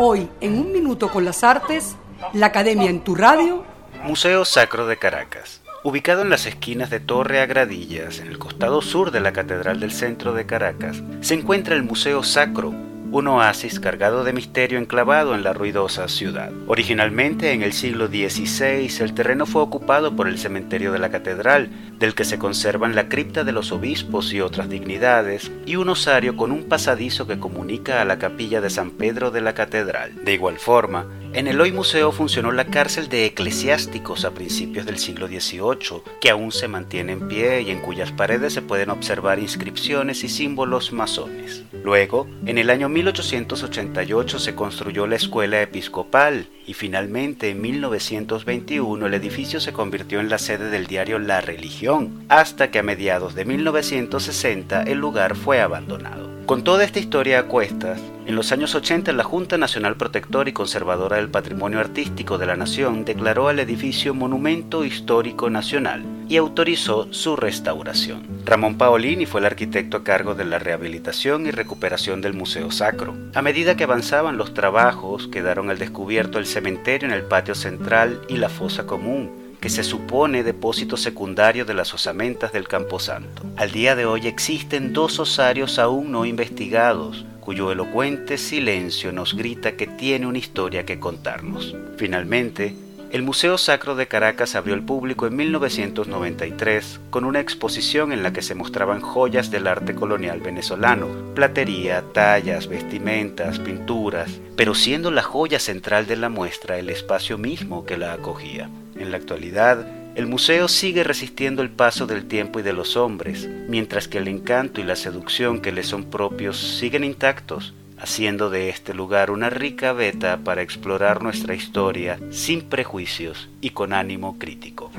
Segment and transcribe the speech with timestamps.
[0.00, 1.96] Hoy, en un minuto con las artes,
[2.32, 3.64] la Academia en tu radio.
[4.04, 5.60] Museo Sacro de Caracas.
[5.82, 9.90] Ubicado en las esquinas de Torre Agradillas, en el costado sur de la Catedral del
[9.90, 12.72] Centro de Caracas, se encuentra el Museo Sacro,
[13.10, 16.52] un oasis cargado de misterio enclavado en la ruidosa ciudad.
[16.68, 21.70] Originalmente en el siglo XVI el terreno fue ocupado por el cementerio de la catedral,
[21.98, 26.36] del que se conservan la cripta de los obispos y otras dignidades, y un osario
[26.36, 30.12] con un pasadizo que comunica a la capilla de San Pedro de la catedral.
[30.24, 34.98] De igual forma, en el hoy museo funcionó la cárcel de eclesiásticos a principios del
[34.98, 39.38] siglo XVIII, que aún se mantiene en pie y en cuyas paredes se pueden observar
[39.38, 41.64] inscripciones y símbolos masones.
[41.84, 49.14] Luego, en el año 1888 se construyó la escuela episcopal y finalmente en 1921 el
[49.14, 53.46] edificio se convirtió en la sede del diario La Religión, hasta que a mediados de
[53.46, 56.37] 1960 el lugar fue abandonado.
[56.48, 60.54] Con toda esta historia a cuestas, en los años 80 la Junta Nacional Protectora y
[60.54, 67.12] Conservadora del Patrimonio Artístico de la Nación declaró al edificio Monumento Histórico Nacional y autorizó
[67.12, 68.26] su restauración.
[68.46, 73.14] Ramón Paolini fue el arquitecto a cargo de la rehabilitación y recuperación del Museo Sacro.
[73.34, 78.22] A medida que avanzaban los trabajos, quedaron al descubierto el cementerio en el patio central
[78.26, 83.42] y la fosa común, que se supone depósito secundario de las osamentas del Camposanto.
[83.56, 89.72] Al día de hoy existen dos osarios aún no investigados, cuyo elocuente silencio nos grita
[89.72, 91.74] que tiene una historia que contarnos.
[91.96, 92.74] Finalmente,
[93.10, 98.34] el Museo Sacro de Caracas abrió al público en 1993 con una exposición en la
[98.34, 105.22] que se mostraban joyas del arte colonial venezolano, platería, tallas, vestimentas, pinturas, pero siendo la
[105.22, 108.68] joya central de la muestra el espacio mismo que la acogía.
[108.98, 113.48] En la actualidad, el museo sigue resistiendo el paso del tiempo y de los hombres,
[113.68, 118.68] mientras que el encanto y la seducción que le son propios siguen intactos, haciendo de
[118.68, 124.90] este lugar una rica veta para explorar nuestra historia sin prejuicios y con ánimo crítico.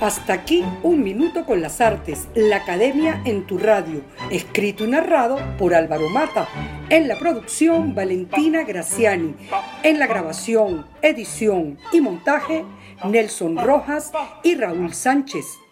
[0.00, 5.38] Hasta aquí un minuto con las artes, la academia en tu radio, escrito y narrado
[5.56, 6.48] por Álvaro Mata,
[6.90, 9.34] en la producción Valentina Graciani,
[9.82, 12.64] en la grabación, edición y montaje
[13.04, 14.12] Nelson Rojas
[14.42, 15.63] y Raúl Sánchez.